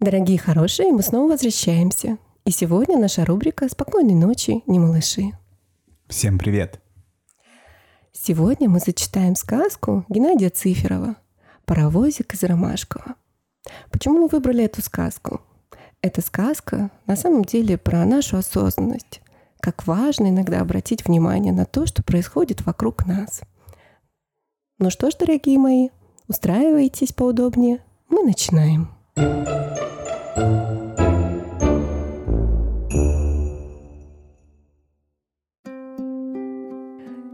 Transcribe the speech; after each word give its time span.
Дорогие 0.00 0.38
хорошие, 0.38 0.92
мы 0.92 1.02
снова 1.02 1.32
возвращаемся. 1.32 2.16
И 2.46 2.50
сегодня 2.50 2.96
наша 2.96 3.26
рубрика 3.26 3.68
«Спокойной 3.68 4.14
ночи, 4.14 4.62
не 4.66 4.78
малыши». 4.78 5.32
Всем 6.08 6.38
привет! 6.38 6.80
Сегодня 8.10 8.70
мы 8.70 8.78
зачитаем 8.78 9.36
сказку 9.36 10.06
Геннадия 10.08 10.48
Циферова 10.48 11.16
«Паровозик 11.66 12.32
из 12.32 12.42
Ромашкова». 12.42 13.16
Почему 13.90 14.20
мы 14.20 14.28
выбрали 14.28 14.64
эту 14.64 14.80
сказку? 14.80 15.42
Эта 16.00 16.22
сказка 16.22 16.90
на 17.06 17.14
самом 17.14 17.44
деле 17.44 17.76
про 17.76 18.06
нашу 18.06 18.38
осознанность, 18.38 19.20
как 19.60 19.86
важно 19.86 20.30
иногда 20.30 20.62
обратить 20.62 21.04
внимание 21.04 21.52
на 21.52 21.66
то, 21.66 21.84
что 21.84 22.02
происходит 22.02 22.64
вокруг 22.64 23.04
нас. 23.04 23.42
Ну 24.78 24.88
что 24.88 25.10
ж, 25.10 25.14
дорогие 25.20 25.58
мои, 25.58 25.90
устраивайтесь 26.26 27.12
поудобнее, 27.12 27.84
мы 28.08 28.22
начинаем. 28.22 28.88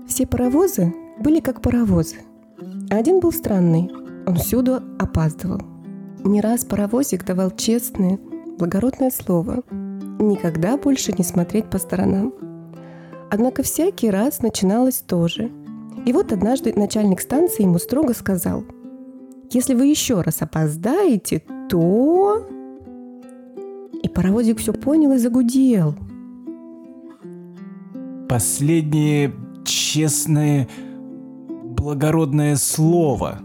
Все 0.06 0.26
паровозы 0.26 0.94
были 1.20 1.40
как 1.40 1.60
паровозы. 1.60 2.16
Один 2.90 3.20
был 3.20 3.32
странный, 3.32 3.90
он 4.26 4.36
всюду 4.36 4.80
опаздывал. 4.98 5.60
Не 6.24 6.40
раз 6.40 6.64
паровозик 6.64 7.24
давал 7.24 7.50
честное, 7.50 8.18
благородное 8.58 9.10
слово 9.10 9.62
никогда 10.18 10.78
больше 10.78 11.12
не 11.12 11.22
смотреть 11.22 11.68
по 11.68 11.78
сторонам. 11.78 12.32
Однако 13.30 13.62
всякий 13.62 14.10
раз 14.10 14.40
начиналось 14.40 15.02
то 15.06 15.28
же. 15.28 15.50
И 16.06 16.12
вот 16.12 16.32
однажды 16.32 16.72
начальник 16.74 17.20
станции 17.20 17.64
ему 17.64 17.78
строго 17.78 18.14
сказал, 18.14 18.64
«Если 19.50 19.74
вы 19.74 19.86
еще 19.86 20.22
раз 20.22 20.40
опоздаете, 20.40 21.42
то...» 21.68 22.55
Паровозик 24.16 24.60
все 24.60 24.72
понял 24.72 25.12
и 25.12 25.18
загудел. 25.18 25.94
Последнее 28.30 29.34
честное, 29.62 30.68
благородное 31.48 32.56
слово. 32.56 33.40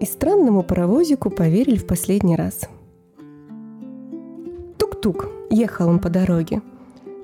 И 0.00 0.04
странному 0.04 0.64
паровозику 0.64 1.30
поверили 1.30 1.76
в 1.76 1.86
последний 1.86 2.34
раз. 2.34 2.68
Тук-тук, 4.78 5.28
ехал 5.48 5.88
он 5.88 6.00
по 6.00 6.10
дороге. 6.10 6.60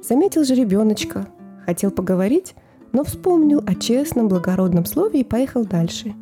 Заметил 0.01 0.45
же 0.45 0.55
ребеночка, 0.55 1.27
хотел 1.67 1.91
поговорить, 1.91 2.55
но 2.93 3.03
вспомнил 3.03 3.65
о 3.67 3.75
честном 3.75 4.29
благородном 4.29 4.85
слове 4.85 5.23
и 5.23 5.25
поехал 5.25 5.65
дальше. 5.65 6.15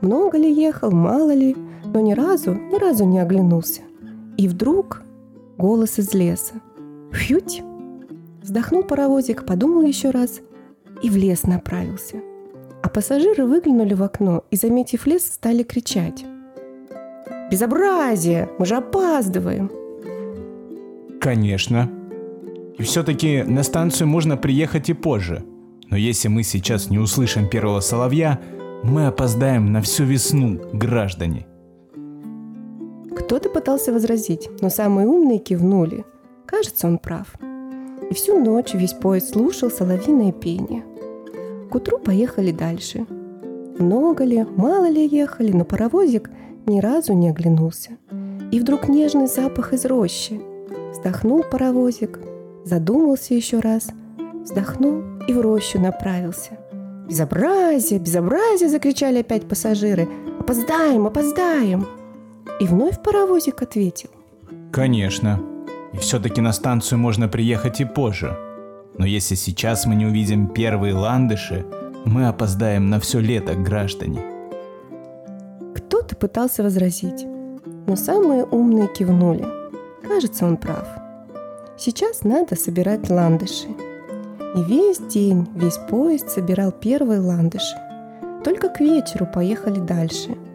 Много 0.00 0.38
ли 0.38 0.50
ехал, 0.50 0.90
мало 0.92 1.34
ли, 1.34 1.54
но 1.84 2.00
ни 2.00 2.14
разу, 2.14 2.54
ни 2.54 2.78
разу 2.78 3.04
не 3.04 3.18
оглянулся. 3.18 3.82
И 4.36 4.48
вдруг 4.48 5.02
голос 5.58 5.98
из 5.98 6.14
леса. 6.14 6.54
Фьють! 7.12 7.62
Вздохнул 8.42 8.82
паровозик, 8.82 9.46
подумал 9.46 9.82
еще 9.82 10.10
раз 10.10 10.40
и 11.02 11.10
в 11.10 11.16
лес 11.16 11.44
направился. 11.44 12.20
А 12.82 12.88
пассажиры 12.88 13.44
выглянули 13.44 13.94
в 13.94 14.02
окно 14.02 14.44
и, 14.50 14.56
заметив 14.56 15.06
лес, 15.06 15.24
стали 15.24 15.62
кричать. 15.62 16.24
«Безобразие! 17.50 18.48
Мы 18.58 18.66
же 18.66 18.76
опаздываем!» 18.76 19.70
Конечно. 21.20 21.88
И 22.78 22.82
все-таки 22.82 23.42
на 23.42 23.62
станцию 23.62 24.08
можно 24.08 24.36
приехать 24.36 24.90
и 24.90 24.94
позже. 24.94 25.44
Но 25.88 25.96
если 25.96 26.28
мы 26.28 26.42
сейчас 26.42 26.90
не 26.90 26.98
услышим 26.98 27.48
первого 27.48 27.80
соловья, 27.80 28.40
мы 28.82 29.06
опоздаем 29.06 29.72
на 29.72 29.82
всю 29.82 30.04
весну, 30.04 30.58
граждане. 30.72 31.46
Кто-то 33.14 33.50
пытался 33.50 33.92
возразить, 33.92 34.48
но 34.60 34.70
самые 34.70 35.06
умные 35.06 35.38
кивнули. 35.38 36.04
Кажется, 36.46 36.86
он 36.86 36.98
прав. 36.98 37.34
И 38.10 38.14
всю 38.14 38.38
ночь 38.38 38.74
весь 38.74 38.92
поезд 38.92 39.30
слушал 39.30 39.70
соловьиное 39.70 40.32
пение. 40.32 40.84
К 41.70 41.74
утру 41.74 41.98
поехали 41.98 42.52
дальше. 42.52 43.06
Много 43.78 44.24
ли, 44.24 44.44
мало 44.56 44.88
ли 44.88 45.06
ехали, 45.06 45.52
но 45.52 45.64
паровозик 45.64 46.30
ни 46.66 46.80
разу 46.80 47.14
не 47.14 47.30
оглянулся. 47.30 47.96
И 48.50 48.60
вдруг 48.60 48.88
нежный 48.88 49.26
запах 49.26 49.72
из 49.72 49.86
рощи. 49.86 50.40
Вздохнул 50.92 51.42
паровозик, 51.42 52.18
задумался 52.64 53.34
еще 53.34 53.60
раз, 53.60 53.88
вздохнул 54.42 55.02
и 55.26 55.32
в 55.32 55.40
рощу 55.40 55.80
направился. 55.80 56.58
«Безобразие! 57.08 57.98
Безобразие!»– 57.98 58.68
закричали 58.70 59.20
опять 59.20 59.48
пассажиры. 59.48 60.08
«Опоздаем! 60.38 61.06
Опоздаем!» 61.06 61.86
И 62.60 62.66
вновь 62.66 63.02
паровозик 63.02 63.62
ответил. 63.62 64.10
Конечно. 64.72 65.40
И 65.92 65.98
все-таки 65.98 66.40
на 66.40 66.52
станцию 66.52 66.98
можно 66.98 67.28
приехать 67.28 67.80
и 67.80 67.84
позже. 67.84 68.36
Но 68.96 69.06
если 69.06 69.34
сейчас 69.34 69.86
мы 69.86 69.94
не 69.94 70.06
увидим 70.06 70.48
первые 70.48 70.94
ландыши, 70.94 71.64
мы 72.04 72.26
опоздаем 72.26 72.88
на 72.88 73.00
все 73.00 73.20
лето, 73.20 73.54
граждане. 73.54 74.22
Кто-то 75.74 76.16
пытался 76.16 76.62
возразить, 76.62 77.26
но 77.86 77.96
самые 77.96 78.44
умные 78.44 78.88
кивнули. 78.88 79.46
Кажется, 80.06 80.46
он 80.46 80.56
прав. 80.56 80.86
Сейчас 81.78 82.22
надо 82.22 82.54
собирать 82.56 83.08
ландыши. 83.10 83.68
И 84.54 84.62
весь 84.62 84.98
день, 84.98 85.48
весь 85.54 85.78
поезд 85.88 86.30
собирал 86.30 86.70
первые 86.70 87.20
ландыши. 87.20 87.76
Только 88.44 88.68
к 88.68 88.80
вечеру 88.80 89.26
поехали 89.26 89.78
дальше– 89.80 90.36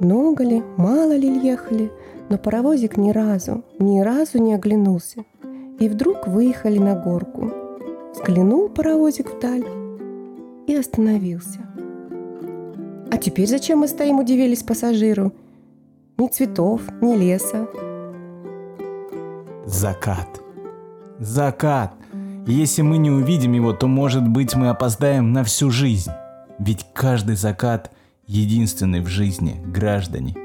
много 0.00 0.44
ли, 0.44 0.62
мало 0.76 1.16
ли 1.16 1.28
ехали, 1.28 1.92
но 2.28 2.38
паровозик 2.38 2.96
ни 2.96 3.10
разу, 3.10 3.64
ни 3.78 4.00
разу 4.00 4.38
не 4.38 4.54
оглянулся. 4.54 5.24
И 5.78 5.88
вдруг 5.88 6.26
выехали 6.26 6.78
на 6.78 6.94
горку. 6.94 7.50
Взглянул 8.12 8.68
паровозик 8.68 9.34
вдаль 9.34 9.64
и 10.66 10.74
остановился. 10.74 11.60
«А 13.10 13.16
теперь 13.16 13.46
зачем 13.46 13.80
мы 13.80 13.88
стоим?»– 13.88 14.18
удивились 14.20 14.62
пассажиру. 14.62 15.32
«Ни 16.18 16.28
цветов, 16.28 16.82
ни 17.00 17.16
леса». 17.16 17.68
Закат. 19.66 20.40
Закат. 21.18 21.92
Если 22.46 22.82
мы 22.82 22.98
не 22.98 23.10
увидим 23.10 23.52
его, 23.52 23.72
то, 23.72 23.86
может 23.86 24.26
быть, 24.26 24.56
мы 24.56 24.68
опоздаем 24.68 25.32
на 25.32 25.44
всю 25.44 25.70
жизнь. 25.70 26.10
Ведь 26.58 26.86
каждый 26.92 27.36
закат 27.36 27.90
единственный 28.30 29.00
в 29.00 29.08
жизни 29.08 29.60
граждане. 29.66 30.36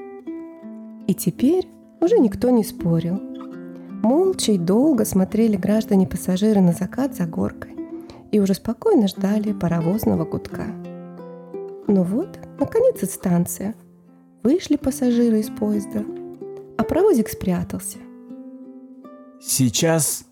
И 1.08 1.14
теперь 1.14 1.68
уже 2.02 2.18
никто 2.18 2.50
не 2.50 2.64
спорил. 2.64 3.22
Молча 4.02 4.54
и 4.54 4.58
долго 4.58 5.06
смотрели 5.06 5.56
граждане-пассажиры 5.56 6.62
на 6.62 6.74
закат 6.74 7.16
за 7.16 7.26
горкой 7.26 7.76
и 8.32 8.40
уже 8.40 8.56
спокойно 8.56 9.08
ждали 9.08 9.54
паровозного 9.54 10.26
гудка. 10.26 10.66
Но 11.88 12.04
вот, 12.04 12.40
наконец, 12.60 13.04
и 13.04 13.06
станция. 13.06 13.76
Вышли 14.44 14.76
пассажиры 14.76 15.40
из 15.40 15.50
поезда, 15.50 16.04
а 16.78 16.84
паровозик 16.84 17.30
спрятался. 17.30 17.98
Сейчас 19.42 20.26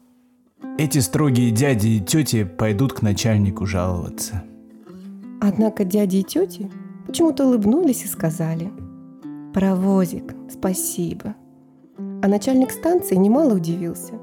эти 0.77 0.99
строгие 0.99 1.51
дяди 1.51 1.87
и 1.87 1.99
тети 1.99 2.43
пойдут 2.43 2.93
к 2.93 3.01
начальнику 3.01 3.65
жаловаться. 3.65 4.43
Однако 5.41 5.83
дяди 5.83 6.17
и 6.17 6.23
тети 6.23 6.69
почему-то 7.13 7.45
улыбнулись 7.45 8.05
и 8.05 8.07
сказали 8.07 8.71
«Паровозик, 9.53 10.33
спасибо». 10.49 11.35
А 12.23 12.27
начальник 12.27 12.71
станции 12.71 13.13
немало 13.13 13.53
удивился. 13.53 14.13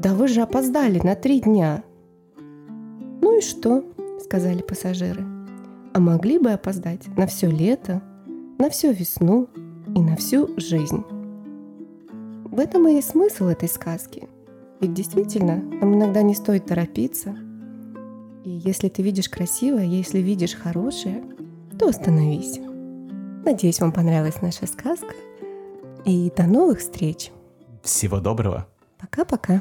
«Да 0.00 0.14
вы 0.14 0.28
же 0.28 0.40
опоздали 0.40 0.98
на 1.00 1.14
три 1.14 1.40
дня». 1.40 1.84
«Ну 3.20 3.36
и 3.36 3.42
что?»– 3.42 3.84
сказали 4.24 4.62
пассажиры. 4.62 5.26
«А 5.92 6.00
могли 6.00 6.38
бы 6.38 6.52
опоздать 6.52 7.06
на 7.18 7.26
все 7.26 7.50
лето, 7.50 8.00
на 8.58 8.70
всю 8.70 8.90
весну 8.90 9.50
и 9.94 10.00
на 10.00 10.16
всю 10.16 10.58
жизнь». 10.58 11.04
В 12.44 12.60
этом 12.60 12.88
и 12.88 13.02
смысл 13.02 13.48
этой 13.48 13.68
сказки. 13.68 14.26
Ведь 14.80 14.94
действительно, 14.94 15.56
нам 15.56 15.96
иногда 15.96 16.22
не 16.22 16.34
стоит 16.34 16.64
торопиться. 16.64 17.36
И 18.42 18.48
если 18.48 18.88
ты 18.88 19.02
видишь 19.02 19.28
красивое, 19.28 19.84
если 19.84 20.20
видишь 20.20 20.54
хорошее– 20.54 21.22
то 21.78 21.88
остановись. 21.88 22.60
Надеюсь, 23.44 23.80
вам 23.80 23.92
понравилась 23.92 24.40
наша 24.40 24.66
сказка. 24.66 25.14
И 26.04 26.30
до 26.36 26.44
новых 26.44 26.80
встреч. 26.80 27.30
Всего 27.82 28.20
доброго. 28.20 28.66
Пока-пока. 28.98 29.60